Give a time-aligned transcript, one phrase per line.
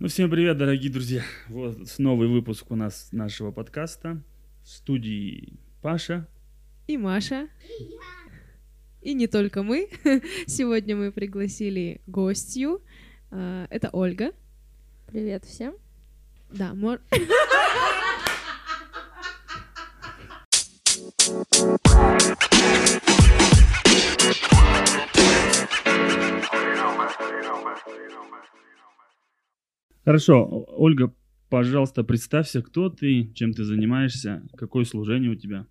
[0.00, 1.22] Ну, всем привет, дорогие друзья.
[1.48, 4.22] Вот новый выпуск у нас нашего подкаста.
[4.62, 6.26] В студии Паша.
[6.86, 7.50] И Маша.
[9.02, 9.90] И не только мы.
[10.46, 12.80] Сегодня мы пригласили гостью.
[13.30, 14.32] А, Это Ольга.
[15.06, 15.74] Привет всем.
[16.50, 17.02] Да, мор...
[30.04, 31.14] Хорошо, Ольга,
[31.48, 35.66] пожалуйста, представься, кто ты, чем ты занимаешься, какое служение у тебя.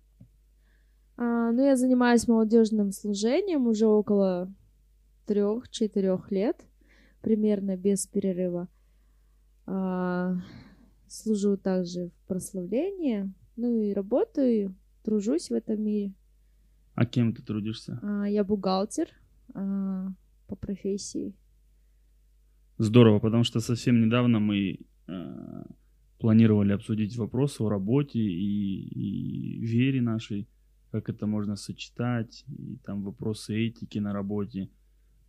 [1.16, 4.52] А, ну, я занимаюсь молодежным служением уже около
[5.26, 6.64] трех-четырех лет,
[7.22, 8.68] примерно без перерыва.
[9.66, 10.36] А,
[11.08, 16.14] служу также в прославлении, ну и работаю, тружусь в этом мире.
[16.94, 17.98] А кем ты трудишься?
[18.02, 19.08] А, я бухгалтер
[19.54, 20.08] а,
[20.46, 21.34] по профессии.
[22.80, 25.62] Здорово, потому что совсем недавно мы э,
[26.18, 30.48] планировали обсудить вопросы о работе и, и вере нашей,
[30.90, 34.70] как это можно сочетать, и там вопросы этики на работе,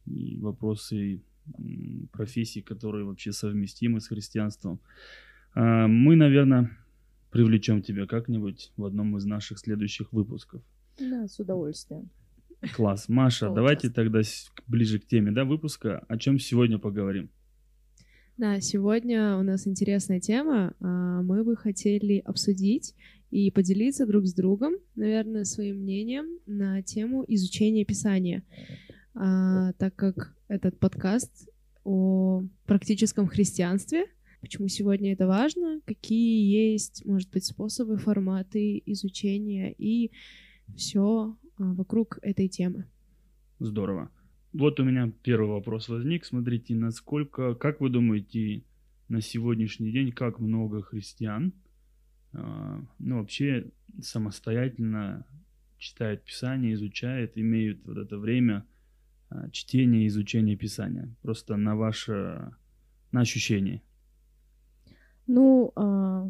[0.05, 1.23] и вопросы
[1.59, 4.79] м, профессий, которые вообще совместимы с христианством.
[5.53, 6.71] А, мы, наверное,
[7.31, 10.61] привлечем тебя как-нибудь в одном из наших следующих выпусков.
[10.97, 12.09] Да, с удовольствием.
[12.77, 13.09] Класс.
[13.09, 14.21] Маша, давайте тогда
[14.67, 16.05] ближе к теме да, выпуска.
[16.07, 17.29] О чем сегодня поговорим?
[18.41, 20.73] Да, сегодня у нас интересная тема.
[20.79, 22.95] А, Мы бы хотели обсудить
[23.29, 28.41] и поделиться друг с другом, наверное, своим мнением на тему изучения Писания.
[29.13, 31.49] А, Так как этот подкаст
[31.83, 34.05] о практическом христианстве,
[34.39, 40.09] почему сегодня это важно, какие есть, может быть, способы, форматы изучения и
[40.75, 42.85] все вокруг этой темы.
[43.59, 44.09] Здорово.
[44.53, 46.25] Вот у меня первый вопрос возник.
[46.25, 48.63] Смотрите, насколько, как вы думаете,
[49.07, 51.53] на сегодняшний день, как много христиан,
[52.33, 53.71] а, ну, вообще
[54.01, 55.25] самостоятельно
[55.77, 58.65] читают Писание, изучают, имеют вот это время
[59.29, 61.13] а, чтения изучения Писания?
[61.21, 62.53] Просто на ваше,
[63.11, 63.81] на ощущение.
[65.27, 66.29] Ну, а,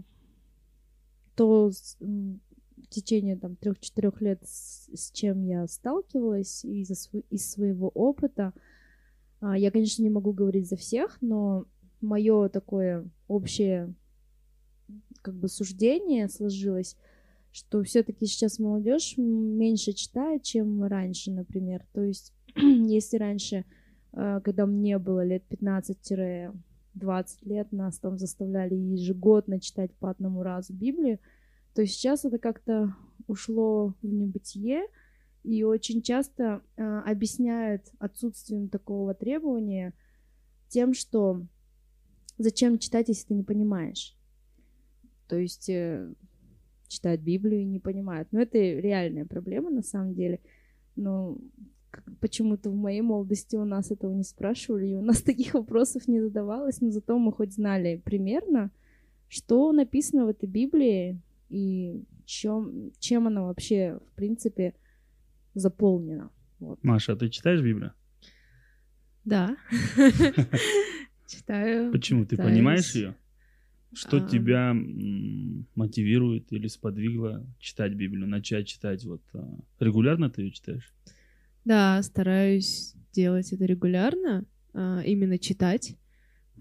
[1.35, 1.71] то
[2.91, 8.53] течение там трех-четырех лет, с, с чем я сталкивалась из, из своего опыта,
[9.39, 11.65] а, я, конечно, не могу говорить за всех, но
[11.99, 13.93] мое такое общее
[15.21, 16.97] как бы суждение сложилось,
[17.51, 21.85] что все-таки сейчас молодежь меньше читает, чем раньше, например.
[21.93, 23.65] То есть, если раньше,
[24.13, 25.97] э, когда мне было лет 15
[26.93, 31.19] 20 лет нас там заставляли ежегодно читать по одному разу Библию,
[31.73, 32.95] то сейчас это как-то
[33.27, 34.83] ушло в небытие,
[35.43, 39.93] и очень часто э, объясняют отсутствием такого требования
[40.67, 41.41] тем, что
[42.37, 44.15] зачем читать, если ты не понимаешь.
[45.27, 46.13] То есть э,
[46.87, 48.27] читают Библию и не понимают.
[48.31, 50.41] Но это реальная проблема на самом деле.
[50.95, 51.37] Но
[52.19, 56.19] почему-то в моей молодости у нас этого не спрашивали, и у нас таких вопросов не
[56.19, 58.71] задавалось, но зато мы хоть знали примерно,
[59.27, 61.19] что написано в этой Библии
[61.51, 64.73] и чем, чем она вообще, в принципе,
[65.53, 66.31] заполнена.
[66.59, 66.83] Вот.
[66.83, 67.93] Маша, а ты читаешь Библию?
[69.25, 69.57] Да.
[71.27, 71.91] Читаю.
[71.91, 72.25] Почему?
[72.25, 73.15] Ты понимаешь ее?
[73.93, 74.27] Что А.
[74.27, 74.73] тебя
[75.75, 79.03] мотивирует или сподвигло читать Библию, начать читать?
[79.03, 80.93] Вот а, регулярно ты ее читаешь?
[81.65, 85.97] Да, стараюсь делать это регулярно, именно читать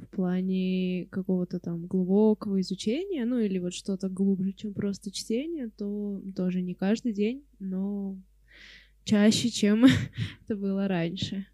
[0.01, 6.23] в плане какого-то там глубокого изучения, ну или вот что-то глубже, чем просто чтение, то
[6.35, 8.19] тоже не каждый день, но
[9.05, 9.85] чаще, чем
[10.45, 11.47] это было раньше.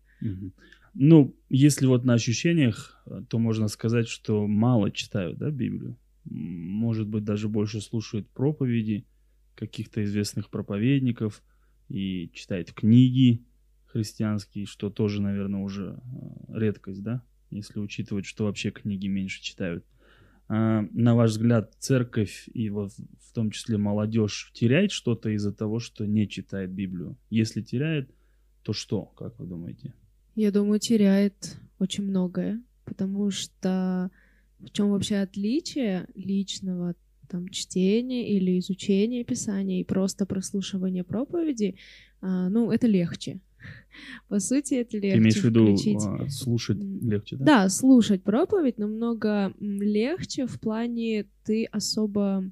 [0.98, 5.98] Ну, если вот на ощущениях, э, то можно сказать, что мало читают, да, Библию.
[6.24, 9.04] Может быть, даже больше слушают проповеди
[9.56, 11.42] каких-то известных проповедников
[11.90, 13.44] и читают книги
[13.84, 17.22] христианские, что тоже, наверное, уже э, редкость, да,
[17.56, 19.84] если учитывать, что вообще книги меньше читают.
[20.48, 25.80] А, на ваш взгляд, церковь и вот в том числе молодежь теряет что-то из-за того,
[25.80, 27.16] что не читает Библию?
[27.30, 28.10] Если теряет,
[28.62, 29.92] то что, как вы думаете?
[30.34, 34.10] Я думаю, теряет очень многое, потому что
[34.58, 36.94] в чем вообще отличие личного
[37.28, 41.76] там чтения или изучения Писания и просто прослушивания проповеди,
[42.20, 43.40] а, ну, это легче.
[44.28, 46.04] По сути, это легче Ты имеешь в виду включить.
[46.06, 47.44] а, слушать легче, да?
[47.44, 52.44] Да, слушать проповедь намного легче в плане ты особо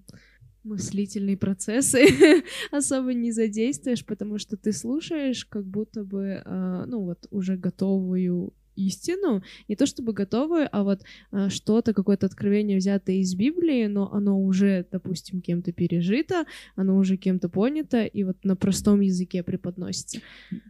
[0.62, 2.06] мыслительные процессы
[2.70, 8.54] особо не задействуешь, потому что ты слушаешь как будто бы, а, ну вот, уже готовую
[8.76, 14.12] истину, не то чтобы готовую, а вот а, что-то, какое-то откровение взятое из Библии, но
[14.12, 16.44] оно уже, допустим, кем-то пережито,
[16.76, 20.20] оно уже кем-то понято, и вот на простом языке преподносится.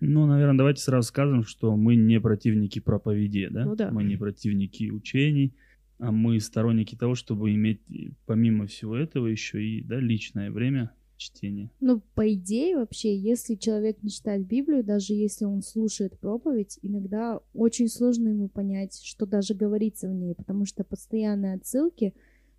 [0.00, 3.64] Ну, наверное, давайте сразу скажем, что мы не противники проповеди, да?
[3.64, 3.90] Ну да.
[3.90, 5.54] Мы не противники учений,
[5.98, 7.80] а мы сторонники того, чтобы иметь
[8.26, 11.70] помимо всего этого еще и да, личное время чтения.
[11.80, 17.40] Ну, по идее, вообще, если человек не читает Библию, даже если он слушает проповедь, иногда
[17.54, 22.14] очень сложно ему понять, что даже говорится в ней, потому что постоянные отсылки,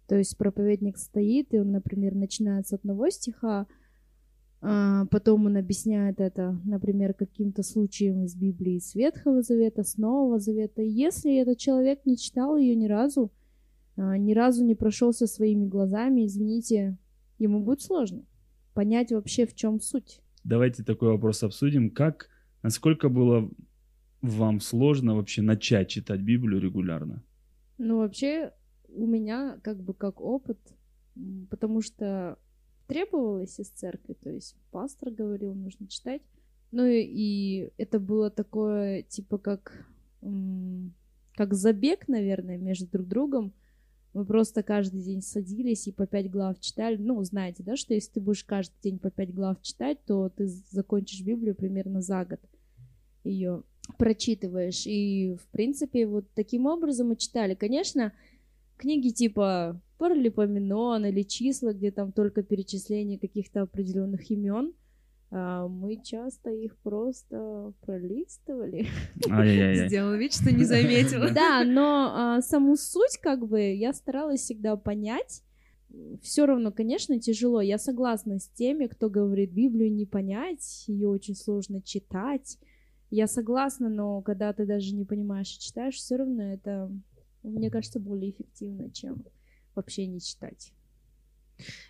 [0.08, 3.68] то есть проповедник стоит, и он, например, начинает с одного стиха,
[4.62, 10.40] а потом он объясняет это, например, каким-то случаем из Библии с Ветхого Завета, с Нового
[10.40, 10.82] Завета.
[10.82, 13.32] Если этот человек не читал ее ни разу,
[13.96, 16.98] а, ни разу не прошелся своими глазами, извините,
[17.38, 18.24] ему будет сложно
[18.76, 20.22] понять вообще, в чем суть.
[20.44, 21.90] Давайте такой вопрос обсудим.
[21.90, 22.30] Как,
[22.62, 23.50] насколько было
[24.22, 27.24] вам сложно вообще начать читать Библию регулярно?
[27.80, 28.52] Ну, вообще,
[28.90, 30.60] у меня как бы как опыт,
[31.50, 32.38] потому что
[32.88, 36.22] требовалось из церкви, то есть пастор говорил, нужно читать.
[36.72, 39.88] Ну и, и это было такое, типа как,
[41.34, 43.54] как забег, наверное, между друг другом,
[44.16, 46.96] мы просто каждый день садились и по пять глав читали.
[46.96, 50.48] Ну, знаете, да, что если ты будешь каждый день по пять глав читать, то ты
[50.48, 52.40] закончишь Библию примерно за год.
[53.26, 53.64] Ее
[53.98, 54.88] прочитываешь.
[54.88, 57.56] И, в принципе, вот таким образом мы читали.
[57.56, 58.14] Конечно,
[58.78, 64.74] книги типа Паралипоменон или числа, где там только перечисление каких-то определенных имен—
[65.32, 68.88] мы часто их просто пролистывали.
[69.88, 71.30] Сделал вид, что не заметила.
[71.34, 75.44] Да, но а, саму суть, как бы, я старалась всегда понять.
[76.22, 77.62] Все равно, конечно, тяжело.
[77.62, 82.58] Я согласна с теми, кто говорит, Библию не понять, ее очень сложно читать.
[83.10, 86.92] Я согласна, но когда ты даже не понимаешь и читаешь, все равно это,
[87.44, 89.24] мне кажется, более эффективно, чем
[89.74, 90.72] вообще не читать.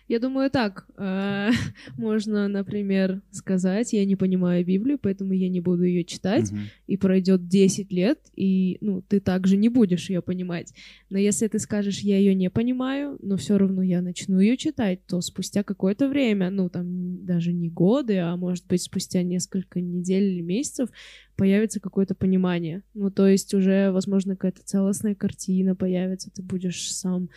[0.08, 1.50] Я думаю, так э,
[1.96, 6.60] можно, например, сказать, я не понимаю Библию, поэтому я не буду ее читать, угу.
[6.86, 10.72] и пройдет 10 лет, и ну, ты также не будешь ее понимать.
[11.10, 15.04] Но если ты скажешь, я ее не понимаю, но все равно я начну ее читать,
[15.06, 20.34] то спустя какое-то время, ну там даже не годы, а может быть спустя несколько недель
[20.34, 20.88] или месяцев,
[21.36, 22.82] появится какое-то понимание.
[22.94, 27.28] Ну, то есть уже, возможно, какая-то целостная картина появится, ты будешь сам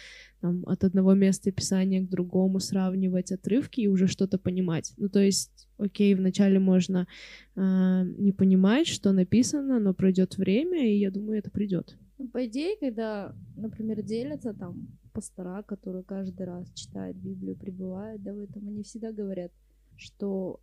[0.42, 4.94] там, от одного места писания к другому сравнивать отрывки и уже что-то понимать.
[4.98, 7.08] Ну, то есть, окей, вначале можно
[7.56, 11.98] э, не понимать, что написано, но пройдет время, и я думаю, это придет.
[12.18, 18.34] Ну, по идее, когда, например, делятся там пастора, которые каждый раз читают Библию, пребывают, да,
[18.34, 19.52] в этом, они всегда говорят,
[19.98, 20.62] что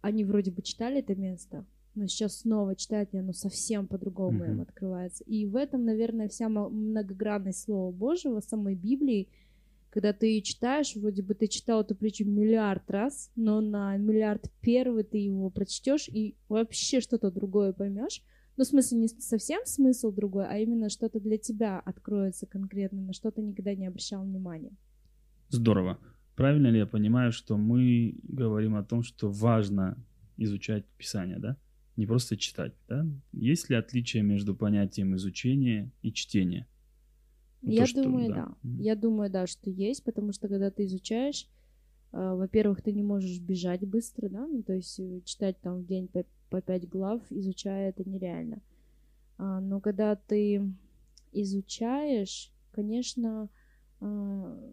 [0.00, 1.64] они вроде бы читали это место,
[1.98, 4.50] но сейчас снова читать, и оно совсем по-другому mm-hmm.
[4.50, 5.24] им открывается.
[5.24, 9.28] И в этом, наверное, вся многогранность Слова Божьего, самой Библии,
[9.90, 14.50] когда ты ее читаешь, вроде бы ты читал эту притчу миллиард раз, но на миллиард
[14.60, 18.22] первый ты его прочтешь и вообще что-то другое поймешь.
[18.56, 23.12] Ну, в смысле, не совсем смысл другой, а именно что-то для тебя откроется конкретно, на
[23.12, 24.76] что ты никогда не обращал внимания.
[25.48, 25.98] Здорово.
[26.36, 29.96] Правильно ли я понимаю, что мы говорим о том, что важно
[30.36, 31.56] изучать Писание, да?
[31.98, 33.04] Не просто читать, да?
[33.32, 36.68] Есть ли отличие между понятием изучения и чтения?
[37.60, 38.54] Я То, думаю, что, да.
[38.62, 38.82] да.
[38.82, 41.48] Я думаю, да, что есть, потому что когда ты изучаешь,
[42.12, 45.86] э, во-первых, ты не можешь бежать быстро, да, ну, то есть э, читать там в
[45.86, 48.62] день по, по 5 глав, изучая это нереально.
[49.36, 50.72] А, но когда ты
[51.32, 53.48] изучаешь, конечно,
[54.00, 54.70] э,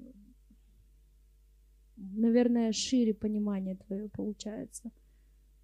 [1.97, 4.91] наверное, шире понимание твое получается.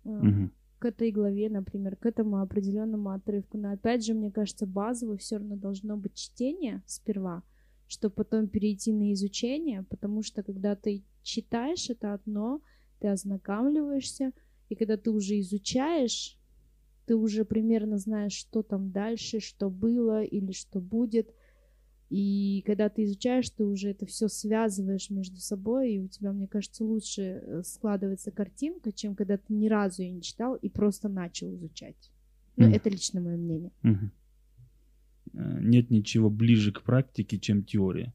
[0.04, 0.50] Угу
[0.82, 3.60] к этой главе, например, к этому определенному отрывку.
[3.60, 7.44] Но опять же, мне кажется, базово все равно должно быть чтение сперва,
[7.88, 12.62] чтобы потом перейти на изучение, потому что когда ты читаешь это одно,
[13.00, 14.32] ты ознакомливаешься,
[14.70, 16.36] и когда ты уже изучаешь,
[17.06, 21.32] ты уже примерно знаешь, что там дальше, что было или что будет,
[22.12, 26.46] и когда ты изучаешь, ты уже это все связываешь между собой, и у тебя, мне
[26.46, 31.08] кажется, лучше э, складывается картинка, чем когда ты ни разу ее не читал и просто
[31.08, 32.12] начал изучать.
[32.58, 32.76] Ну, mm.
[32.76, 33.72] это лично мое мнение.
[33.84, 35.62] Mm-hmm.
[35.62, 38.14] Нет ничего ближе к практике, чем теория.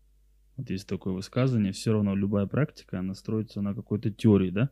[0.59, 4.69] Вот есть такое высказывание, все равно любая практика, она строится на какой-то теории, да?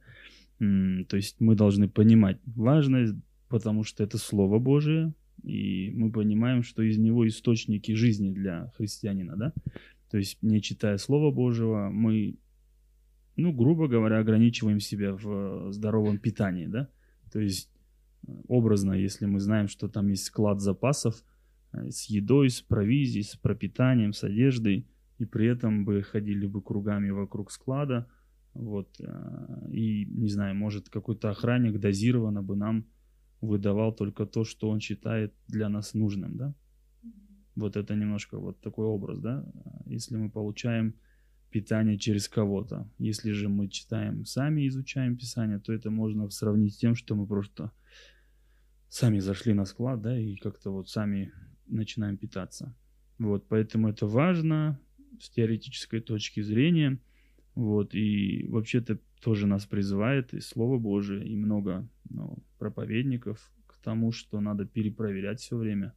[0.59, 3.15] То есть мы должны понимать важность,
[3.49, 5.15] потому что это Слово Божие,
[5.45, 9.53] и мы понимаем, что из него источники жизни для христианина, да?
[10.11, 12.39] То есть, не читая Слова Божьего, мы,
[13.37, 16.89] ну, грубо говоря, ограничиваем себя в здоровом питании, да?
[17.31, 17.71] То есть,
[18.49, 21.23] образно, если мы знаем, что там есть склад запасов,
[21.73, 24.87] э, с едой, с провизией, с пропитанием, с одеждой,
[25.19, 28.09] и при этом бы ходили бы кругами вокруг склада,
[28.55, 32.87] вот, э, и, не знаю, может, какой-то охранник дозированно бы нам
[33.47, 36.55] выдавал только то, что он считает для нас нужным, да?
[37.57, 39.45] Вот это немножко вот такой образ, да?
[39.87, 40.95] Если мы получаем
[41.55, 42.91] питание через кого-то.
[42.99, 47.29] Если же мы читаем сами, изучаем Писание, то это можно сравнить с тем, что мы
[47.29, 47.71] просто
[48.89, 51.33] сами зашли на склад, да, и как-то вот сами
[51.69, 52.75] начинаем питаться.
[53.19, 54.81] Вот, поэтому это важно
[55.21, 56.99] с теоретической точки зрения.
[57.55, 64.13] Вот, и вообще-то тоже нас призывает и Слово Божие, и много ну, проповедников к тому,
[64.13, 65.95] что надо перепроверять все время.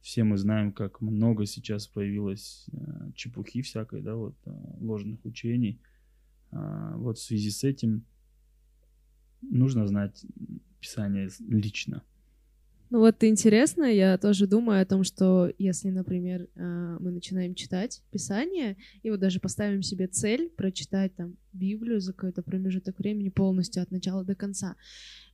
[0.00, 5.80] Все мы знаем, как много сейчас появилось э, чепухи всякой, да, вот, э, ложных учений.
[6.52, 8.04] А, вот в связи с этим
[9.40, 10.24] нужно знать
[10.80, 12.04] Писание лично.
[12.92, 18.02] Ну вот интересно, я тоже думаю о том, что если, например, а, мы начинаем читать
[18.10, 23.82] Писание, и вот даже поставим себе цель прочитать там Библию за какой-то промежуток времени полностью
[23.82, 24.76] от начала до конца.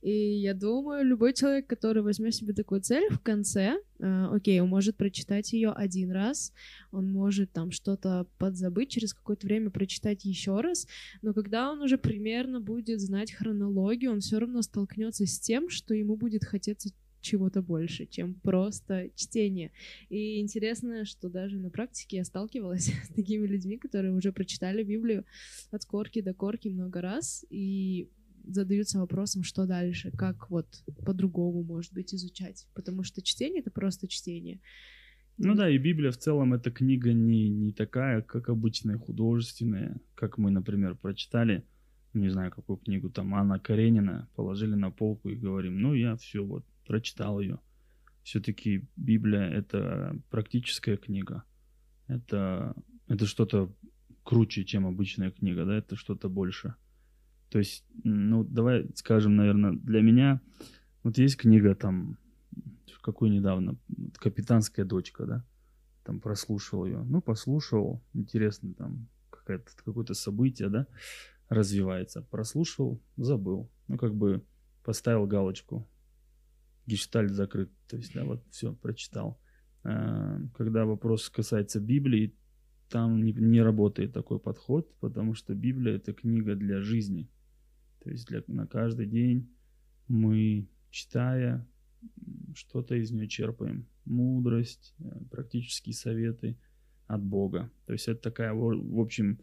[0.01, 4.69] И я думаю, любой человек, который возьмет себе такую цель в конце, э, окей, он
[4.69, 6.53] может прочитать ее один раз,
[6.93, 10.87] он может там что-то подзабыть, через какое-то время прочитать еще раз,
[11.21, 15.93] но когда он уже примерно будет знать хронологию, он все равно столкнется с тем, что
[15.93, 19.71] ему будет хотеться чего-то больше, чем просто чтение.
[20.09, 25.25] И интересно, что даже на практике я сталкивалась с такими людьми, которые уже прочитали Библию
[25.71, 28.09] от корки до корки много раз, и
[28.45, 30.67] задаются вопросом, что дальше, как вот
[31.05, 32.67] по-другому, может быть, изучать.
[32.73, 34.59] Потому что чтение— это просто чтение.
[35.37, 40.37] Ну да, и Библия в целом эта книга не, не такая, как обычная художественная, как
[40.37, 41.63] мы, например, прочитали,
[42.13, 46.43] не знаю, какую книгу там, Анна Каренина, положили на полку и говорим, ну я все
[46.43, 47.59] вот прочитал ее.
[48.23, 51.43] Все-таки Библия— это практическая книга.
[52.07, 52.75] Это,
[53.07, 53.71] это что-то
[54.23, 56.73] круче, чем обычная книга, да, это что-то больше.
[57.51, 60.41] То есть, ну, давай скажем, наверное, для меня,
[61.03, 62.17] вот есть книга там,
[63.03, 63.75] какой недавно,
[64.15, 65.45] «Капитанская дочка», да,
[66.03, 70.87] там прослушал ее, ну, послушал, интересно, там какое-то, какое-то событие, да,
[71.49, 74.43] развивается, прослушал, забыл, ну, как бы
[74.83, 75.87] поставил галочку,
[76.89, 77.69] гештальт закрыт.
[77.87, 79.39] То есть, да, вот все, прочитал.
[79.83, 82.35] А, когда вопрос касается Библии,
[82.89, 87.29] там не, не работает такой подход, потому что Библия это книга для жизни.
[88.03, 89.49] То есть для, на каждый день
[90.07, 91.67] мы, читая,
[92.55, 93.85] что-то из нее черпаем.
[94.05, 96.57] Мудрость, э, практические советы
[97.05, 97.69] от Бога.
[97.85, 99.39] То есть это такая, в общем,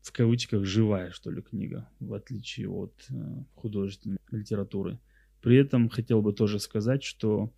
[0.00, 4.98] в кавычках живая, что ли, книга, в отличие от э, художественной литературы.
[5.44, 7.52] При этом хотел бы тоже сказать, что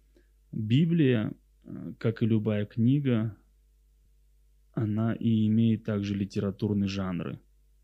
[0.50, 3.37] Библия, э, как и любая книга,
[4.73, 7.38] она и имеет также литературные жанры.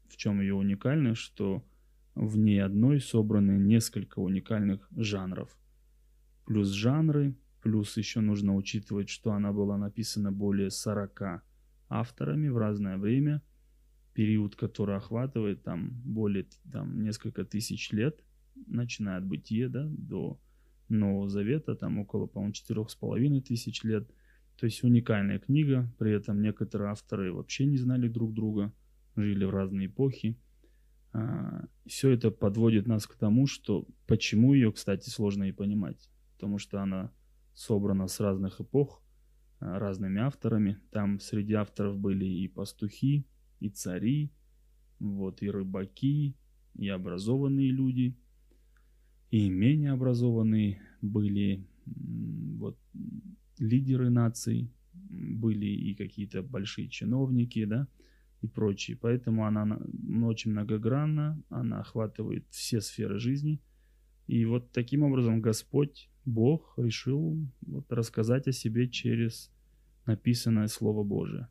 [0.08, 1.64] В чем ее уникальность, что
[2.16, 5.56] в ней одной собраны несколько уникальных жанров.
[6.46, 11.44] Плюс жанры, плюс еще нужно учитывать, что она была написана более 40
[11.88, 13.40] авторами в разное время,
[14.14, 18.24] период, который охватывает там более там, несколько тысяч лет–
[18.66, 20.38] начиная от бытия, да, до
[20.88, 24.08] Нового Завета, там около, по-моему, четырех с половиной тысяч лет.
[24.58, 28.72] То есть уникальная книга, при этом некоторые авторы вообще не знали друг друга,
[29.16, 30.38] жили в разные эпохи.
[31.12, 36.08] А, Все это подводит нас к тому, что почему ее, кстати, сложно и понимать.
[36.34, 37.12] Потому что она
[37.54, 39.02] собрана с разных эпох,
[39.60, 40.78] а, разными авторами.
[40.90, 43.26] Там среди авторов были и пастухи,
[43.60, 44.32] и цари,
[44.98, 46.36] вот, и рыбаки,
[46.74, 48.16] и образованные люди,
[49.32, 52.78] и менее образованные были вот,
[53.58, 57.88] лидеры наций, были и какие-то большие чиновники, да,
[58.42, 58.94] и прочие.
[58.94, 59.80] Поэтому она
[60.26, 63.58] очень многогранна, она охватывает все сферы жизни.
[64.26, 69.50] И вот таким образом Господь, Бог, решил вот рассказать о себе через
[70.04, 71.48] написанное Слово Божие.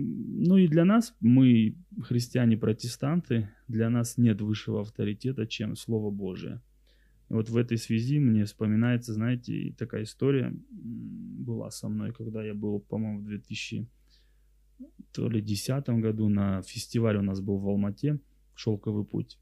[0.00, 6.62] Ну и для нас, мы христиане-протестанты, для нас нет высшего авторитета, чем Слово Божие.
[7.28, 12.78] Вот в этой связи мне вспоминается, знаете, такая история была со мной, когда я был,
[12.78, 18.20] по-моему, в 2010 году на фестивале у нас был в Алмате,
[18.54, 19.36] «Шелковый путь».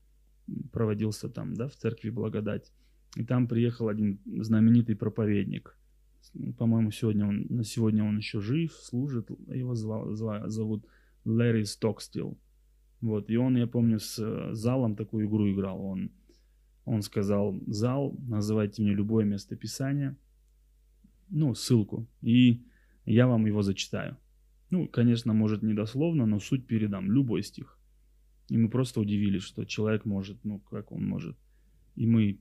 [0.72, 2.72] Проводился там, да, в церкви Благодать.
[3.14, 5.76] И там приехал один знаменитый проповедник–
[6.58, 9.30] по-моему, сегодня он, на сегодня он еще жив, служит.
[9.48, 10.84] Его звал, звал, зовут
[11.24, 12.38] Лэри Стокстил.
[13.00, 15.80] Вот, и он, я помню, с э, залом такую игру играл.
[15.84, 16.10] Он,
[16.84, 20.16] он сказал, зал, называйте мне любое место Писания,
[21.28, 22.64] ну, ссылку, и
[23.04, 24.16] я вам его зачитаю.
[24.70, 27.78] Ну, конечно, может, не дословно, но суть передам, любой стих.
[28.48, 31.36] И мы просто удивились, что человек может, ну, как он может.
[31.96, 32.38] И мы,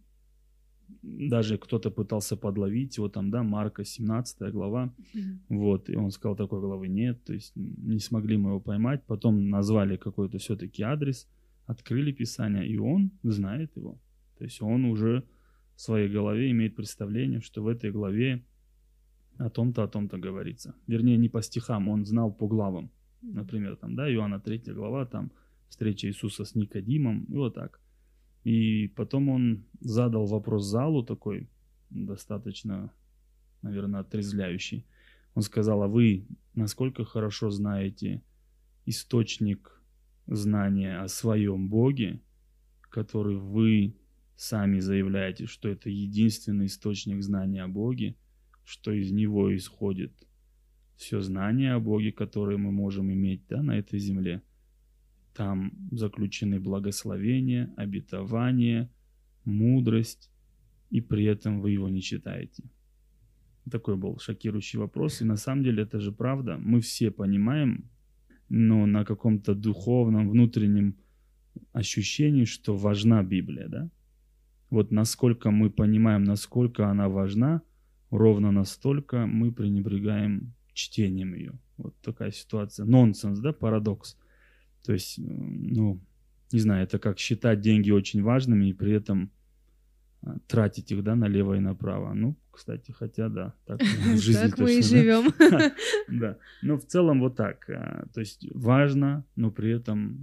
[1.01, 5.37] даже кто-то пытался подловить его там, да, Марка, 17 глава, mm-hmm.
[5.49, 9.49] вот, и он сказал, такой главы нет, то есть не смогли мы его поймать, потом
[9.49, 11.27] назвали какой-то все-таки адрес,
[11.65, 13.99] открыли Писание, и он знает его.
[14.37, 15.23] То есть он уже
[15.75, 18.43] в своей голове имеет представление, что в этой главе
[19.37, 20.75] о том-то, о том-то говорится.
[20.87, 22.89] Вернее, не по стихам, он знал по главам.
[23.21, 25.31] Например, там, да, Иоанна 3 глава, там,
[25.69, 27.79] встреча Иисуса с Никодимом, и вот так.
[28.45, 31.49] И потом он задал вопрос залу такой,
[31.89, 32.93] достаточно,
[33.63, 34.85] наверное, отрезвляющий.
[35.33, 38.21] Он сказал, а вы насколько хорошо знаете
[38.85, 39.81] источник
[40.27, 42.21] знания о своем Боге,
[42.81, 43.95] который вы
[44.35, 48.15] сами заявляете, что это единственный источник знания о Боге,
[48.63, 50.13] что из него исходит
[50.95, 54.43] все знание о Боге, которое мы можем иметь да, на этой земле.
[55.35, 58.89] Там заключены благословения, обетование,
[59.43, 60.31] мудрость,
[60.89, 62.63] и при этом вы его не читаете.
[63.69, 65.21] Такой был шокирующий вопрос.
[65.21, 66.57] И на самом деле это же правда.
[66.57, 67.89] Мы все понимаем,
[68.49, 70.95] но на каком-то духовном, внутреннем
[71.73, 73.89] ощущении, что важна Библия, да?
[74.69, 77.61] Вот насколько мы понимаем, насколько она важна–
[78.17, 81.53] ровно настолько мы пренебрегаем чтением ее.
[81.77, 82.85] Вот такая ситуация.
[82.85, 84.17] Нонсенс, да, парадокс.
[84.85, 85.99] То есть, ну,
[86.51, 89.31] не знаю, это как считать деньги очень важными и при этом
[90.21, 92.13] а, тратить их, да, налево и направо.
[92.13, 95.33] Ну, кстати, хотя, да, так в жизни Так мы и живем.
[96.07, 97.69] Да, но в целом вот так.
[97.69, 100.19] А, то есть важно, но при этом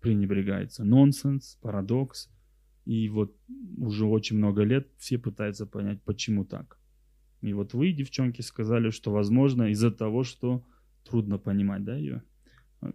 [0.00, 0.84] пренебрегается.
[0.84, 2.28] Нонсенс, парадокс.
[2.86, 3.36] И вот
[3.78, 6.78] уже очень много лет все пытаются понять, почему так.
[7.40, 10.64] И вот вы, девчонки, сказали, что возможно из-за того, что
[11.04, 12.22] трудно понимать, да, ее.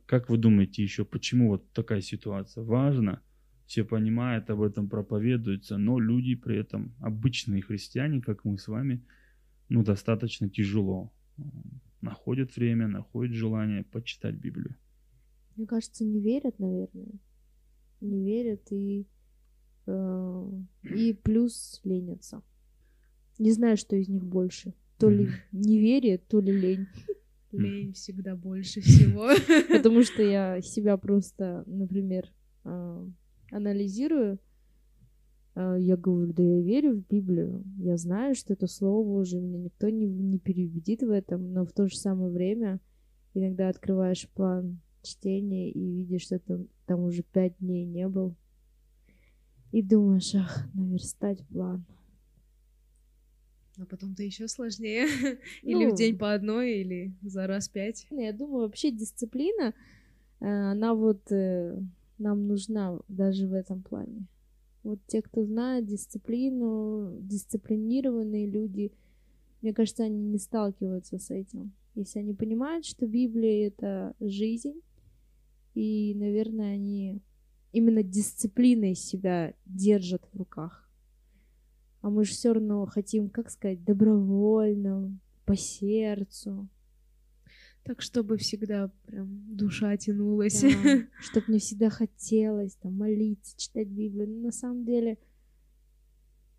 [0.05, 2.63] Как вы думаете еще, почему вот такая ситуация?
[2.63, 3.21] Важно,
[3.65, 9.03] все понимают, об этом проповедуются, но люди при этом, обычные христиане, как мы с вами,
[9.69, 11.11] ну, достаточно тяжело
[12.05, 14.75] находят время, находят желание почитать Библию.
[15.55, 17.19] Мне кажется, не верят, наверное.
[18.01, 19.07] Не верят и,
[19.87, 20.51] э,
[20.83, 22.41] и плюс ленятся.
[23.39, 24.73] Не знаю, что из них больше.
[24.97, 26.87] То ли неверие, то ли лень.
[27.57, 29.29] Лень всегда больше всего.
[29.69, 32.31] Потому что я себя просто, например,
[32.63, 33.07] а,
[33.51, 34.39] анализирую.
[35.55, 37.63] А, я говорю, да я верю в Библию.
[37.77, 39.41] Я знаю, что это Слово Божие.
[39.41, 41.53] Меня никто не, не переубедит в этом.
[41.53, 42.79] Но в то же самое время
[43.33, 48.35] иногда открываешь план чтения и видишь, что там, там уже пять дней не был.
[49.71, 51.85] И думаешь, ах, наверстать план.
[53.77, 55.07] А потом-то еще сложнее.
[55.63, 55.95] или в ну.
[55.95, 58.07] день по одной, или за раз пять.
[58.09, 59.73] Я думаю, вообще дисциплина,
[60.39, 61.77] э, она вот э,
[62.17, 64.27] нам нужна даже в этом плане.
[64.83, 68.91] Вот те, кто знает дисциплину, дисциплинированные люди,
[69.61, 71.73] мне кажется, они не сталкиваются с этим.
[71.95, 74.81] Если они понимают, что Библия— это жизнь,
[75.73, 77.21] и, наверное, они
[77.71, 80.84] именно дисциплиной себя держат в руках
[82.05, 86.69] а мы же все равно хотим, как сказать, добровольно, по сердцу.
[87.83, 90.61] Так, чтобы всегда прям душа тянулась.
[90.61, 90.67] Да,
[91.19, 94.29] чтобы мне всегда хотелось там молиться, читать Библию.
[94.29, 95.17] Но на самом деле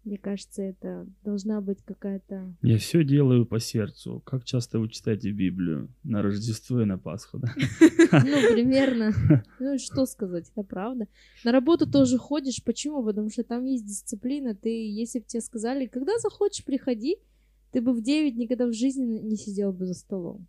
[0.06, 2.54] мне кажется, это должна быть какая-то...
[2.62, 4.22] Я все делаю по сердцу.
[4.24, 5.88] Как часто вы читаете Библию?
[6.04, 7.52] На Рождество и на Пасху, да?
[7.56, 9.12] Ну, примерно.
[9.58, 11.08] Ну, что сказать, это правда.
[11.44, 12.62] На работу тоже ходишь.
[12.62, 13.02] Почему?
[13.02, 14.54] Потому что там есть дисциплина.
[14.54, 17.16] Ты, если бы тебе сказали, когда захочешь, приходи,
[17.72, 20.46] ты бы в 9 никогда в жизни не сидел бы за столом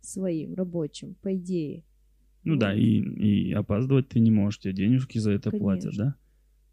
[0.00, 1.84] своим рабочим, по идее.
[2.44, 6.16] Ну да, и, и опаздывать ты не можешь, тебе денежки за это платят, да?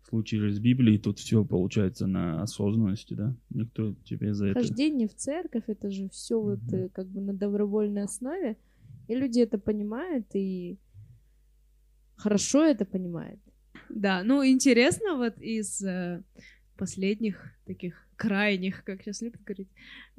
[0.08, 3.36] Случае же с Библией тут все получается на осознанности, да?
[3.50, 4.60] Никто тебе за это...
[4.60, 6.43] Хождение в церковь, это же все mm-hmm.
[6.43, 8.58] вот э, как бы на добровольной основе,
[9.08, 10.78] и люди это понимают, и
[12.15, 13.39] хорошо это понимают.
[13.89, 16.24] Да, ну интересно вот из э,
[16.78, 19.70] последних таких крайних, как сейчас любят говорить,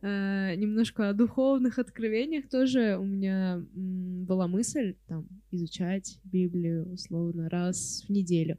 [0.02, 8.04] э, немножко о духовных откровениях тоже у меня была мысль там изучать Библию условно раз
[8.06, 8.56] в неделю.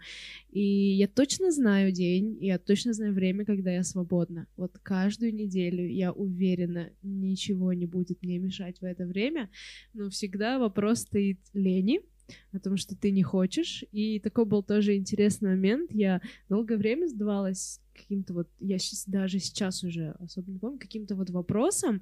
[0.52, 4.48] И я точно знаю день, я точно знаю время, когда я свободна.
[4.58, 9.50] Вот каждую неделю я уверена, ничего не будет мне мешать в это время,
[9.94, 12.02] но всегда вопрос стоит лени,
[12.52, 13.84] о том, что ты не хочешь.
[13.92, 15.92] И такой был тоже интересный момент.
[15.92, 21.16] Я долгое время задавалась каким-то вот, я сейчас, даже сейчас уже особо не помню, каким-то
[21.16, 22.02] вот вопросом,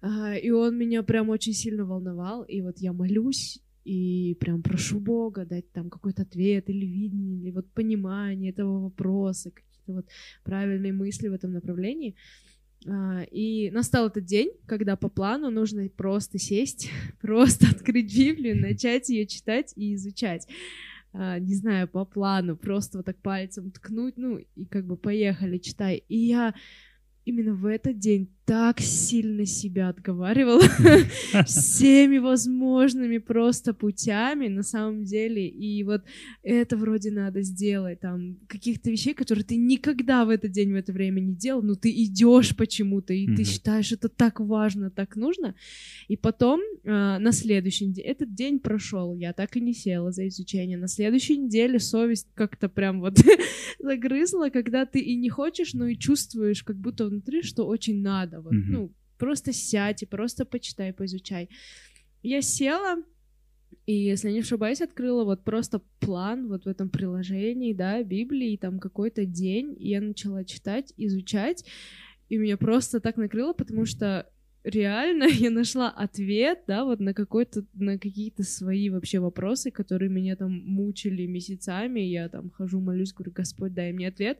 [0.00, 5.00] а, и он меня прям очень сильно волновал, и вот я молюсь, и прям прошу
[5.00, 10.06] Бога дать там какой-то ответ или видение, или вот понимание этого вопроса, какие-то вот
[10.42, 12.16] правильные мысли в этом направлении.
[13.30, 19.26] И настал этот день, когда по плану нужно просто сесть, просто открыть Библию, начать ее
[19.26, 20.46] читать и изучать.
[21.12, 25.58] А, не знаю, по плану, просто вот так пальцем ткнуть, ну, и как бы поехали,
[25.58, 26.02] читай.
[26.08, 26.54] И я
[27.24, 30.60] именно в этот день так сильно себя отговаривала
[31.46, 35.48] всеми возможными просто путями на самом деле.
[35.48, 36.02] И вот
[36.42, 40.92] это вроде надо сделать, там, каких-то вещей, которые ты никогда в этот день, в это
[40.92, 45.54] время не делал, но ты идешь почему-то, и ты считаешь это так важно, так нужно.
[46.08, 50.28] И потом э, на следующий день, этот день прошел, я так и не села за
[50.28, 50.76] изучение.
[50.76, 53.18] На следующей неделе совесть как-то прям вот
[53.78, 58.40] загрызла, когда ты и не хочешь, но и чувствуешь как будто внутри, что очень надо.
[58.40, 58.68] Вот, mm-hmm.
[58.68, 61.48] Ну, просто сядь и просто почитай, поизучай.
[62.22, 63.02] Я села,
[63.86, 68.78] и, если не ошибаюсь, открыла вот просто план вот в этом приложении, да, Библии, там
[68.78, 71.64] какой-то день, и я начала читать, изучать,
[72.28, 74.26] и меня просто так накрыло, потому что
[74.64, 80.36] реально я нашла ответ, да, вот на какой-то, на какие-то свои вообще вопросы, которые меня
[80.36, 84.38] там мучили месяцами, я там хожу, молюсь, говорю, Господь, дай мне ответ,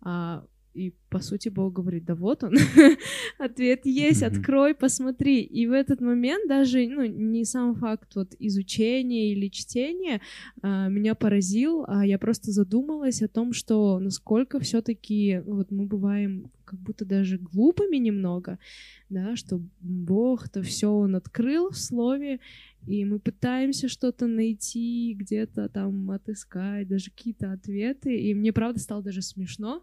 [0.00, 2.54] а и, по сути, Бог говорит, да вот он,
[3.38, 5.42] ответ есть, открой, посмотри.
[5.42, 10.20] И в этот момент даже, ну, не сам факт вот изучения или чтения
[10.62, 15.86] а, меня поразил, а я просто задумалась о том, что насколько все таки вот мы
[15.86, 18.60] бываем как будто даже глупыми немного,
[19.08, 22.38] да, что Бог-то все Он открыл в Слове,
[22.86, 29.02] и мы пытаемся что-то найти, где-то там отыскать, даже какие-то ответы, и мне, правда, стало
[29.02, 29.82] даже смешно,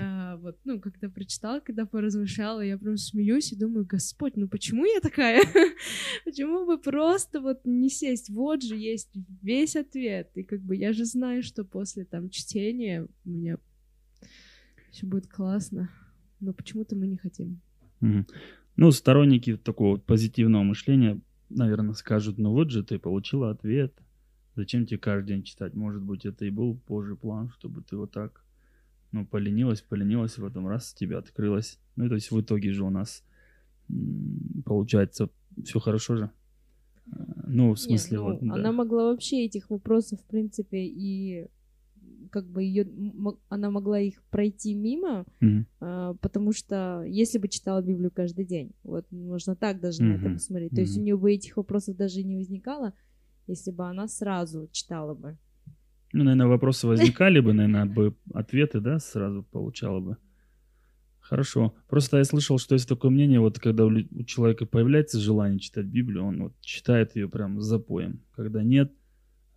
[0.00, 4.84] а, вот, ну, когда прочитала, когда поразмышляла, я прям смеюсь и думаю, Господь, ну почему
[4.84, 5.42] я такая?
[6.24, 8.30] почему бы просто вот не сесть?
[8.30, 9.10] Вот же есть
[9.42, 13.58] весь ответ, и как бы я же знаю, что после там чтения у меня
[14.90, 15.90] все будет классно
[16.40, 17.60] но почему-то мы не хотим.
[18.76, 23.92] Ну, сторонники такого позитивного мышления, наверное, скажут, ну вот же ты получила ответ,
[24.54, 25.74] зачем тебе каждый день читать?
[25.74, 28.44] Может быть, это и был позже план, чтобы ты вот так,
[29.12, 31.78] ну, поленилась, поленилась, в этом раз тебе открылось.
[31.96, 33.24] Ну, и то есть в итоге же у нас
[34.64, 35.30] получается
[35.64, 36.30] все хорошо же.
[37.12, 38.58] А, ну, в смысле, Нет, ну, вот.
[38.58, 41.46] Она могла вообще этих вопросов, в принципе, и
[42.36, 42.86] как бы ее
[43.48, 45.64] она могла их пройти мимо, mm-hmm.
[45.80, 50.06] а, потому что если бы читала Библию каждый день, вот можно так даже mm-hmm.
[50.06, 50.72] на это посмотреть.
[50.72, 50.74] Mm-hmm.
[50.74, 52.92] То есть у нее бы этих вопросов даже не возникало,
[53.46, 55.38] если бы она сразу читала бы.
[56.12, 60.16] Ну, наверное, вопросы возникали бы, наверное, бы ответы, да, сразу получала бы.
[61.20, 61.74] Хорошо.
[61.88, 66.26] Просто я слышал, что есть такое мнение, вот когда у человека появляется желание читать Библию,
[66.26, 68.20] он вот читает ее прям с запоем.
[68.34, 68.92] Когда нет,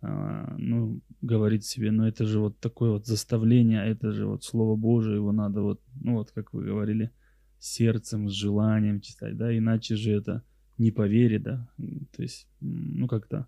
[0.02, 5.16] ну, говорит себе, ну это же вот такое вот заставление, это же вот Слово Божие,
[5.16, 7.10] его надо вот, ну вот как вы говорили,
[7.58, 10.42] сердцем, с желанием читать, да, иначе же это
[10.78, 11.68] не по вере, да,
[12.16, 13.46] то есть, ну как-то,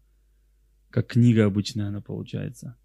[0.90, 2.76] как книга обычная она получается.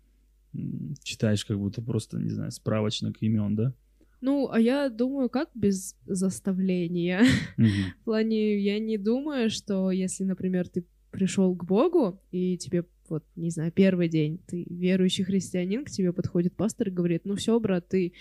[1.03, 3.73] Читаешь как будто просто, не знаю, справочник имен, да?
[4.21, 7.23] Ну, а я думаю, как без заставления?
[7.57, 13.23] В плане, я не думаю, что если, например, ты пришел к Богу, и тебе вот,
[13.35, 17.59] не знаю, первый день, ты верующий христианин, к тебе подходит пастор и говорит, ну все,
[17.59, 18.13] брат, ты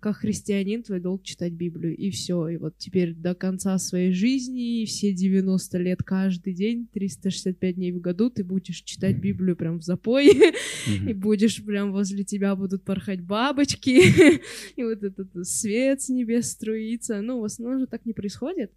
[0.00, 4.84] как христианин, твой долг читать Библию, и все, и вот теперь до конца своей жизни,
[4.84, 9.82] все 90 лет каждый день, 365 дней в году ты будешь читать Библию прям в
[9.82, 10.28] запой,
[11.08, 14.40] и будешь прям возле тебя будут порхать бабочки,
[14.76, 18.72] и вот этот свет с небес струится, ну, в основном же так не происходит,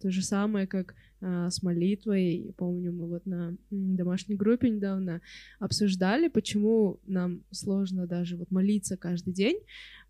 [0.00, 2.54] то же самое, как а, с молитвой.
[2.56, 5.20] Помню, мы вот на домашней группе недавно
[5.58, 9.58] обсуждали, почему нам сложно даже вот молиться каждый день,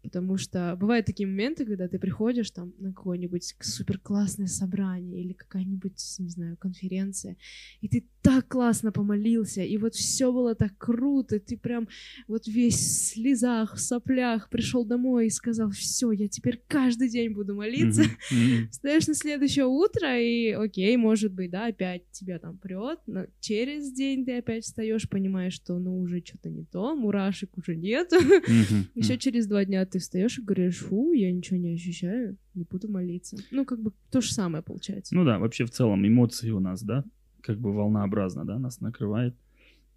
[0.02, 5.32] потому что бывают такие моменты, когда ты приходишь там на какое-нибудь супер классное собрание или
[5.32, 7.36] какая-нибудь, не знаю, конференция,
[7.80, 11.88] и ты так классно помолился, и вот все было так круто, ты прям
[12.26, 17.32] вот весь в слезах, в соплях пришел домой и сказал, все, я теперь каждый день
[17.32, 18.02] буду молиться.
[18.02, 18.68] Mm-hmm.
[18.70, 23.92] Встаешь на следующее утро, и окей, может быть, да, опять тебя там прет, но через
[23.92, 28.12] день ты опять встаешь, понимаешь, что ну уже что-то не то, мурашек уже нет.
[28.12, 28.84] Mm-hmm.
[28.94, 32.88] Еще через два дня ты встаешь и говоришь, фу, я ничего не ощущаю, не буду
[32.88, 33.36] молиться.
[33.50, 35.14] Ну, как бы то же самое получается.
[35.14, 37.04] Ну да, вообще в целом эмоции у нас, да,
[37.42, 39.34] как бы волнообразно, да, нас накрывает.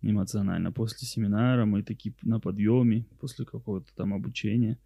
[0.01, 0.71] эмоционально.
[0.71, 4.79] После семинара мы такие на подъеме, после какого-то там обучения.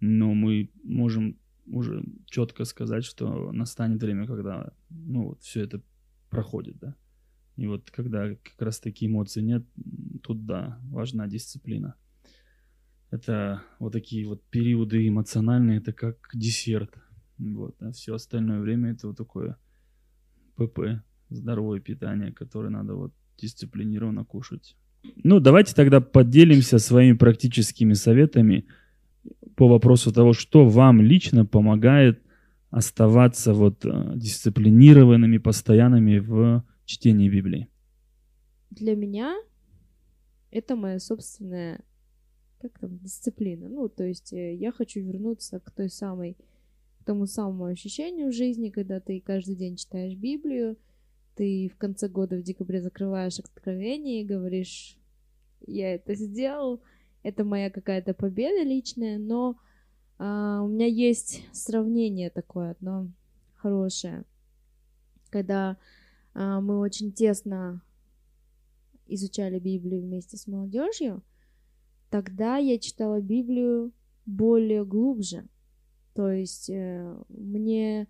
[0.00, 5.82] Но мы можем уже четко сказать, что настанет время, когда ну, вот все это
[6.30, 6.94] проходит, да.
[7.56, 9.64] И вот когда как раз такие эмоции нет,
[10.22, 11.94] тут да, важна дисциплина.
[13.10, 16.94] Это вот такие вот периоды эмоциональные, это как десерт.
[17.38, 19.56] Вот, а все остальное время это вот такое
[20.56, 24.76] ПП, здоровое питание, которое надо вот дисциплинированно кушать.
[25.24, 28.66] Ну, давайте тогда поделимся своими практическими советами
[29.56, 32.22] по вопросу того, что вам лично помогает
[32.70, 37.68] оставаться вот э, дисциплинированными, постоянными в чтении Библии.
[38.70, 39.36] Для меня
[40.50, 41.80] это моя собственная
[42.60, 43.68] как там, дисциплина.
[43.68, 46.36] Ну, то есть э, я хочу вернуться к той самой,
[47.00, 50.76] к тому самому ощущению в жизни, когда ты каждый день читаешь Библию,
[51.34, 54.98] ты в конце года в декабре закрываешь откровение и говоришь,
[55.66, 56.82] я это сделал,
[57.22, 59.56] это моя какая-то победа личная, но
[60.18, 63.08] а, у меня есть сравнение такое одно
[63.56, 64.24] хорошее,
[65.30, 65.78] когда
[66.34, 67.82] а, мы очень тесно
[69.06, 71.22] изучали Библию вместе с молодежью,
[72.10, 73.92] тогда я читала Библию
[74.26, 75.46] более глубже.
[76.14, 78.08] То есть э, мне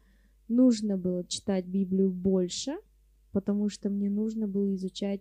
[0.48, 2.76] нужно было читать Библию больше,
[3.30, 5.20] потому что мне нужно было изучать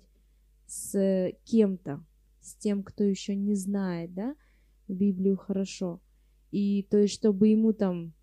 [0.66, 2.04] с кем-то,
[2.42, 4.36] с тем, кто еще не знает, да,
[4.88, 6.02] Библию хорошо.
[6.52, 8.14] И то есть, чтобы ему там,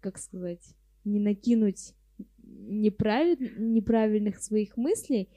[0.00, 1.94] как сказать, не накинуть
[2.42, 3.54] неправиль...
[3.58, 5.28] неправильных своих мыслей,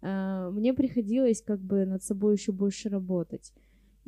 [0.00, 3.52] э, мне приходилось как бы над собой еще больше работать.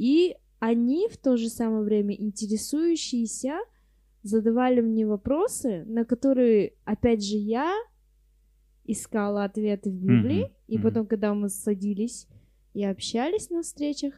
[0.01, 3.59] И они в то же самое время интересующиеся
[4.23, 7.71] задавали мне вопросы, на которые, опять же, я
[8.87, 10.69] искала ответы в Библии, mm-hmm.
[10.69, 12.29] и потом, когда мы садились
[12.73, 14.15] и общались на встречах,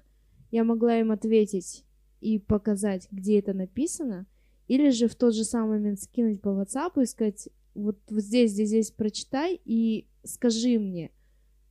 [0.53, 1.85] я могла им ответить
[2.21, 4.27] и показать, где это написано,
[4.69, 8.53] или же в тот же самый момент скинуть по WhatsApp и сказать, вот, вот здесь,
[8.53, 11.11] здесь, здесь прочитай и скажи мне,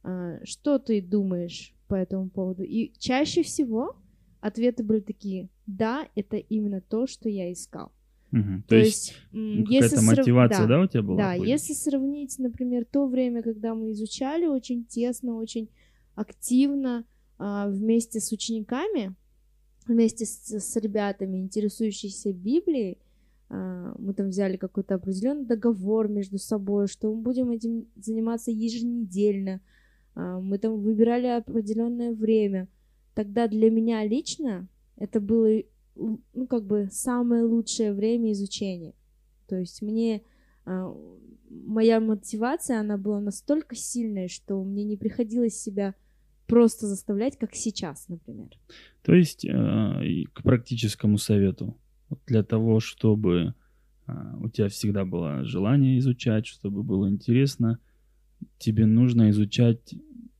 [0.03, 2.63] а, что ты думаешь по этому поводу.
[2.63, 3.95] И чаще всего
[4.41, 7.91] ответы были такие, да, это именно то, что я искал.
[8.31, 8.63] Угу.
[8.63, 10.17] То, то есть, ну, какая-то срав...
[10.17, 11.17] мотивация, да, да, у тебя была?
[11.17, 15.69] Да, если сравнить, например, то время, когда мы изучали очень тесно, очень
[16.15, 17.05] активно
[17.37, 19.15] а, вместе с учениками,
[19.85, 22.99] вместе с, с ребятами, интересующимися Библией,
[23.49, 29.59] а, мы там взяли какой-то определенный договор между собой, что мы будем этим заниматься еженедельно,
[30.15, 32.69] а, мы там выбирали определенное время.
[33.13, 35.61] Тогда для меня лично это было,
[35.95, 38.93] ну, как бы самое лучшее время изучения.
[39.47, 40.21] То есть мне
[40.65, 40.95] а,
[41.49, 45.95] моя мотивация, она была настолько сильная, что мне не приходилось себя
[46.47, 48.49] просто заставлять, как сейчас, например.
[49.03, 51.77] То есть э, к практическому совету
[52.27, 53.55] для того, чтобы
[54.05, 57.79] а, у тебя всегда было желание изучать, чтобы было интересно,
[58.57, 59.93] тебе нужно изучать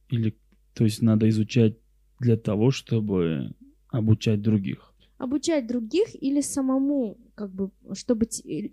[0.10, 0.36] или,
[0.74, 1.78] то есть надо изучать
[2.22, 3.54] для того, чтобы
[3.90, 4.94] обучать других.
[5.18, 8.28] Обучать других или самому, как бы, чтобы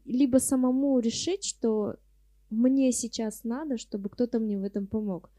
[0.04, 1.96] либо самому решить, что
[2.50, 5.30] мне сейчас надо, чтобы кто-то мне в этом помог.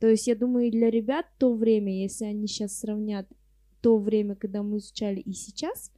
[0.00, 3.26] То есть я думаю, для ребят то время, если они сейчас сравнят
[3.80, 5.92] то время, когда мы изучали и сейчас,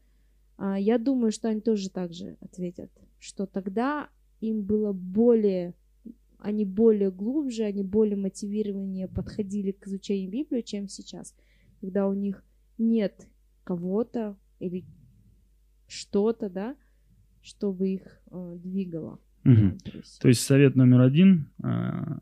[0.56, 4.08] а, я думаю, что они тоже так же ответят, что тогда
[4.40, 5.74] им было более,
[6.42, 11.35] они более глубже, они более мотивированнее подходили к изучению Библии, чем сейчас,
[11.81, 12.44] когда у них
[12.79, 13.26] нет
[13.64, 14.85] кого-то или
[15.87, 16.76] что-то, да,
[17.42, 19.18] чтобы их э, двигало.
[19.44, 19.79] Угу.
[19.85, 20.20] то, есть...
[20.20, 22.18] то есть совет номер один э,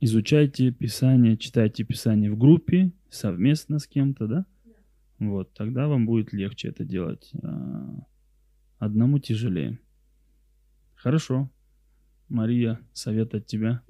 [0.00, 4.46] изучайте Писание, читайте Писание в группе, совместно с кем-то, да?
[5.18, 7.32] Вот, тогда вам будет легче это делать.
[7.42, 8.06] А,
[8.78, 9.80] одному тяжелее.
[10.94, 11.50] Хорошо.
[12.28, 13.82] Мария, совет от тебя.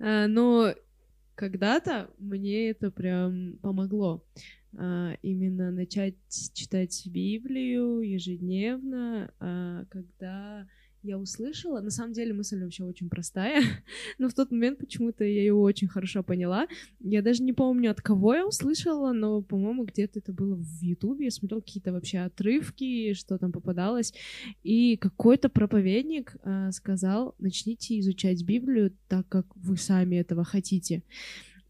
[0.00, 0.74] А, но
[1.34, 4.24] когда-то мне это прям помогло.
[4.76, 6.16] А, именно начать
[6.54, 9.30] читать Библию ежедневно,
[9.90, 10.66] когда
[11.06, 11.80] я услышала.
[11.80, 13.62] На самом деле мысль вообще очень простая,
[14.18, 16.66] но в тот момент почему-то я ее очень хорошо поняла.
[17.00, 21.26] Я даже не помню, от кого я услышала, но, по-моему, где-то это было в Ютубе.
[21.26, 24.12] Я смотрела какие-то вообще отрывки, что там попадалось.
[24.62, 31.02] И какой-то проповедник э, сказал, начните изучать Библию так, как вы сами этого хотите.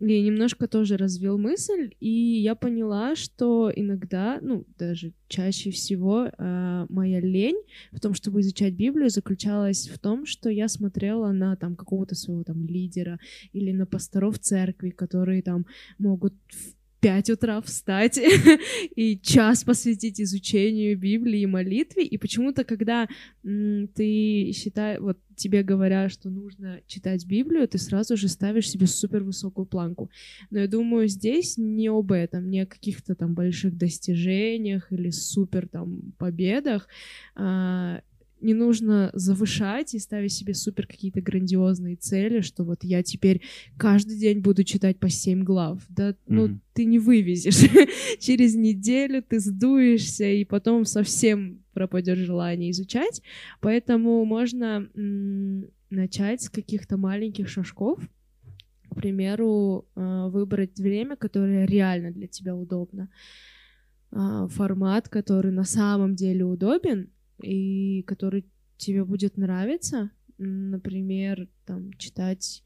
[0.01, 6.87] И немножко тоже развил мысль, и я поняла, что иногда, ну, даже чаще всего э,
[6.89, 7.61] моя лень
[7.93, 12.45] в том, чтобы изучать Библию, заключалась в том, что я смотрела на там какого-то своего
[12.45, 13.19] там лидера
[13.53, 15.67] или на пасторов церкви, которые там
[15.99, 18.19] могут в 5 утра встать
[18.97, 22.05] и час посвятить изучению Библии и молитве.
[22.05, 23.09] И почему-то, когда
[23.43, 29.23] ты считаешь, вот тебе говорят, что нужно читать Библию, ты сразу же ставишь себе супер
[29.23, 30.11] высокую планку.
[30.51, 35.69] Но я думаю, здесь не об этом, не о каких-то там больших достижениях или супер
[35.69, 36.89] там победах.
[37.35, 38.01] А,
[38.41, 43.43] не нужно завышать и ставить себе супер какие-то грандиозные цели, что вот я теперь
[43.79, 45.83] каждый день буду читать по 7 глав.
[45.89, 46.59] Да, ну, mm-hmm.
[46.75, 47.59] ты не вывезешь.
[48.21, 53.23] Через неделю ты сдуешься, и потом совсем пропадет желание изучать.
[53.61, 58.01] Поэтому можно м- начать с каких-то маленьких шажков.
[58.91, 63.09] К примеру, э, выбрать время, которое реально для тебя удобно.
[64.13, 67.11] Э, формат, который на самом деле удобен,
[67.43, 68.45] и который
[68.77, 72.63] тебе будет нравиться, например, там читать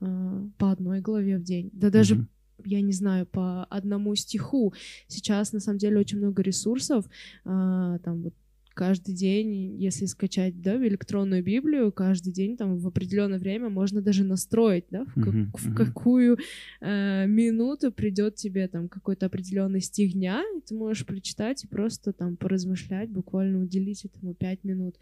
[0.00, 2.26] э, по одной главе в день, да даже mm-hmm
[2.64, 4.72] я не знаю, по одному стиху.
[5.08, 7.06] Сейчас, на самом деле, очень много ресурсов.
[7.44, 8.34] А, там вот
[8.74, 14.24] каждый день, если скачать, да, электронную Библию, каждый день там в определенное время можно даже
[14.24, 16.38] настроить, да, в, как, uh-huh, в какую
[16.80, 22.12] э, минуту придет тебе там какой-то определенный стих дня, и ты можешь прочитать и просто
[22.12, 24.96] там поразмышлять, буквально уделить этому пять минут.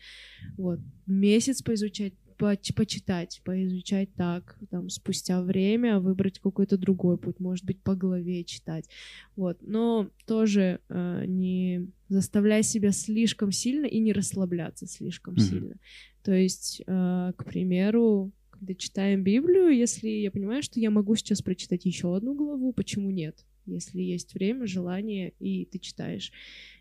[0.56, 0.80] Вот.
[1.06, 7.94] Месяц поизучать почитать, поизучать так, там, спустя время выбрать какой-то другой путь, может быть, по
[7.94, 8.88] главе читать,
[9.36, 15.40] вот, но тоже э, не заставляй себя слишком сильно и не расслабляться слишком mm-hmm.
[15.40, 15.74] сильно,
[16.22, 21.40] то есть, э, к примеру, когда читаем Библию, если я понимаю, что я могу сейчас
[21.40, 23.44] прочитать еще одну главу, почему нет?
[23.66, 26.32] Если есть время, желание, и ты читаешь.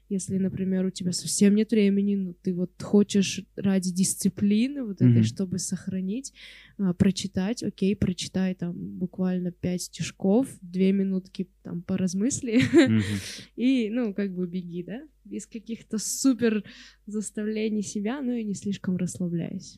[0.09, 5.11] Если, например, у тебя совсем нет времени, но ты вот хочешь ради дисциплины вот mm-hmm.
[5.11, 6.33] этой, чтобы сохранить,
[6.79, 13.01] а, прочитать, окей, прочитай там буквально пять стишков, две минутки там поразмысли, mm-hmm.
[13.55, 16.63] и, ну, как бы беги, да, без каких-то супер
[17.05, 19.77] заставлений себя, ну и не слишком расслабляясь.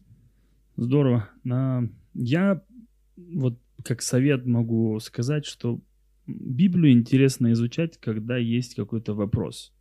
[0.77, 1.29] Здорово.
[1.51, 2.63] А, я
[3.17, 5.81] вот как совет могу сказать, что
[6.25, 9.73] Библию интересно изучать, когда есть какой-то вопрос.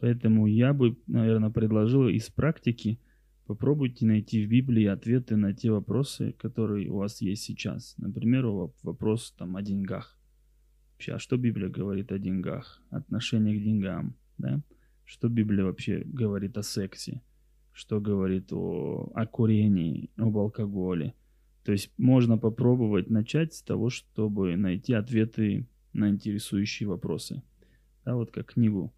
[0.00, 3.00] Поэтому я бы, наверное, предложил из практики
[3.46, 7.94] попробуйте найти в Библии ответы на те вопросы, которые у вас есть сейчас.
[7.96, 8.46] Например,
[8.82, 10.18] вопрос там о деньгах.
[10.92, 14.60] Вообще, а что Библия говорит о деньгах, отношение к деньгам, да?
[15.04, 17.22] Что Библия вообще говорит о сексе,
[17.72, 21.14] что говорит о, о курении, об алкоголе.
[21.64, 27.42] То есть можно попробовать начать с того, чтобы найти ответы на интересующие вопросы.
[28.04, 28.92] Да, вот как книгу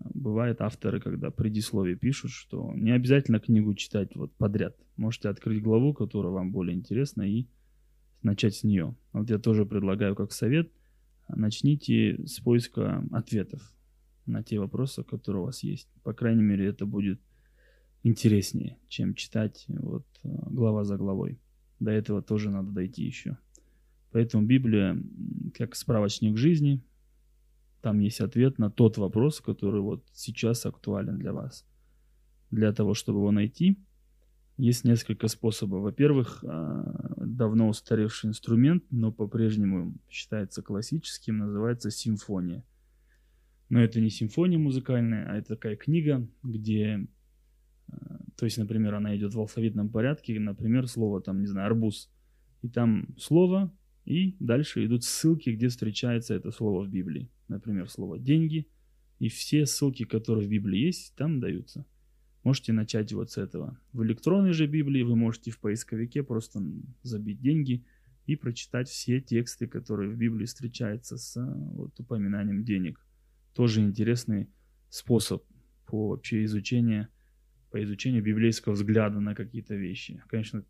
[0.00, 4.76] Бывает авторы, когда предисловие пишут, что не обязательно книгу читать вот подряд.
[4.96, 7.46] Можете открыть главу, которая вам более интересна, и
[8.22, 8.94] начать с нее.
[9.12, 10.70] Вот я тоже предлагаю как совет,
[11.28, 13.72] начните с поиска ответов
[14.26, 15.88] на те вопросы, которые у вас есть.
[16.02, 17.20] По крайней мере, это будет
[18.02, 21.38] интереснее, чем читать вот э, глава за главой.
[21.80, 23.38] До этого тоже надо дойти еще.
[24.10, 25.00] Поэтому Библия
[25.54, 26.82] как справочник жизни,
[27.80, 31.66] там есть ответ на тот вопрос, который вот сейчас актуален для вас.
[32.50, 33.78] Для того, чтобы его найти,
[34.58, 35.82] есть несколько способов.
[35.82, 42.64] Во-первых, а, давно устаревший инструмент, но по-прежнему считается классическим, называется симфония.
[43.68, 47.06] Но это не симфония музыкальная, а это такая книга, где,
[47.88, 52.10] а, то есть, например, она идет в алфавитном порядке, например, слово там, не знаю, арбуз.
[52.62, 53.72] И там слово,
[54.08, 58.68] и дальше идут ссылки, где встречается это слово в Библии например, слово «деньги»,
[59.18, 61.84] и все ссылки, которые в Библии есть, там даются.
[62.44, 63.78] Можете начать вот с этого.
[63.92, 66.62] В электронной же Библии вы можете в поисковике просто
[67.02, 67.84] забить деньги
[68.26, 73.04] и прочитать все тексты, которые в Библии встречаются с вот, упоминанием денег.
[73.54, 74.48] Тоже интересный
[74.88, 75.42] способ
[75.84, 77.08] по вообще изучению,
[77.70, 80.22] по изучению библейского взгляда на какие-то вещи.
[80.28, 80.64] Конечно,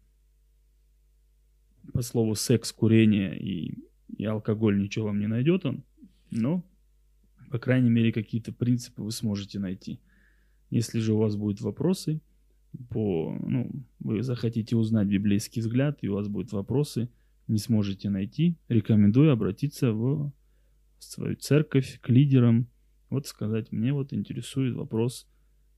[1.92, 3.74] по слову секс, курение и,
[4.16, 5.84] и алкоголь ничего вам не найдет он,
[6.30, 6.64] но,
[7.50, 10.00] по крайней мере, какие-то принципы вы сможете найти.
[10.70, 12.20] Если же у вас будут вопросы,
[12.90, 13.70] по, ну,
[14.00, 17.08] вы захотите узнать библейский взгляд, и у вас будут вопросы,
[17.46, 20.32] не сможете найти, рекомендую обратиться в
[20.98, 22.68] свою церковь, к лидерам,
[23.10, 25.26] вот сказать, мне вот интересует вопрос,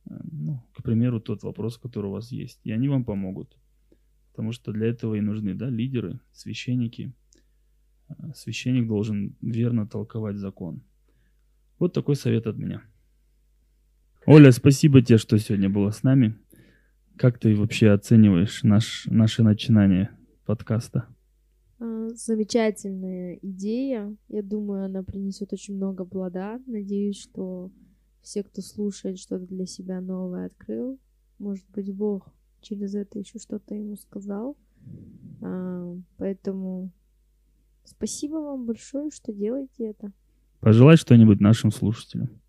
[0.06, 3.56] э, ну, к примеру, тот вопрос, который у вас есть, и они вам помогут.
[4.30, 7.12] Потому что для этого и нужны, да, лидеры, священники,
[8.08, 10.82] э, священник должен верно толковать закон.
[11.78, 12.82] Вот такой совет от меня.
[14.26, 16.38] Оля, спасибо тебе, что сегодня была с нами.
[17.16, 20.10] Как ты вообще оцениваешь наш, наше начинание
[20.44, 21.06] подкаста?
[21.78, 24.14] А, замечательная идея.
[24.28, 26.60] Я думаю, она принесет очень много плода.
[26.66, 27.70] Надеюсь, что
[28.22, 30.98] все, кто слушает, что-то для себя новое открыл.
[31.38, 34.56] Может быть, Бог через это еще что-то ему сказал.
[35.42, 36.90] А, поэтому
[37.84, 40.12] спасибо вам большое, что делаете это.
[40.60, 42.40] Пожелать что-нибудь нашим слушателям.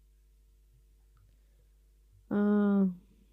[2.29, 2.89] А,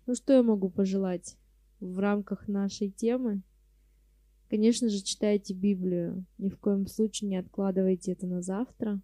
[0.07, 1.37] ну, что я могу пожелать
[1.81, 3.43] в рамках нашей темы?
[4.49, 6.25] Конечно же, читайте Библию.
[6.39, 9.01] Ни в коем случае не откладывайте это на завтра.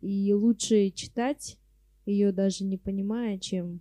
[0.00, 1.58] И лучше читать
[2.04, 3.80] ее даже не понимая, чем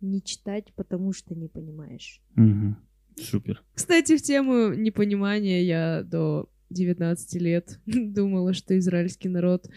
[0.00, 2.20] не читать, потому что не понимаешь.
[2.36, 2.76] Угу.
[3.16, 3.62] Супер.
[3.74, 9.68] Кстати, в тему непонимания я до 19 лет думала, что израильский народ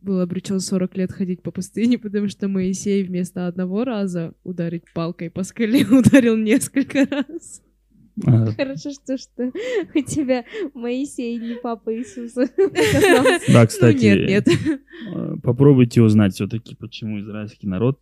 [0.00, 5.30] был обречен 40 лет ходить по пустыне, потому что Моисей вместо одного раза ударить палкой
[5.30, 7.62] по скале ударил несколько раз.
[8.24, 8.46] А...
[8.52, 9.52] Хорошо, что, что
[9.94, 12.48] у тебя Моисей не папа Иисуса.
[13.52, 14.48] Да, кстати, ну, нет, нет.
[15.14, 18.00] Э, попробуйте узнать все-таки, почему израильский народ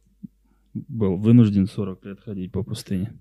[0.75, 3.12] был вынужден 40 лет ходить по пустыне.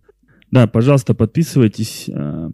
[0.52, 2.50] Да, пожалуйста, подписывайтесь э,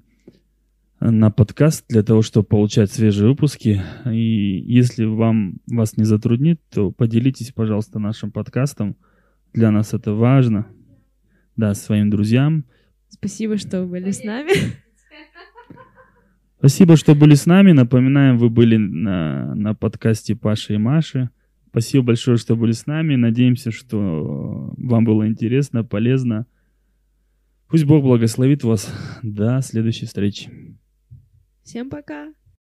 [0.99, 3.81] на подкаст для того, чтобы получать свежие выпуски.
[4.05, 8.95] И если вам вас не затруднит, то поделитесь, пожалуйста, нашим подкастом.
[9.53, 10.67] Для нас это важно.
[11.55, 12.65] Да, своим друзьям.
[13.09, 14.51] Спасибо, что были с нами.
[16.59, 17.71] Спасибо, что были с нами.
[17.71, 21.29] Напоминаем, вы были на, на подкасте Паши и Маши.
[21.69, 23.15] Спасибо большое, что были с нами.
[23.15, 26.47] Надеемся, что вам было интересно, полезно.
[27.67, 28.91] Пусть Бог благословит вас.
[29.21, 30.49] До следующей встречи.
[31.63, 32.33] Всем пока!